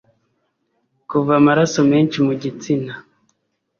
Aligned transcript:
Kuva 1.09 1.31
amaraso 1.39 1.79
menshi 1.91 2.17
mu 2.25 2.33
gitsina 2.41 2.93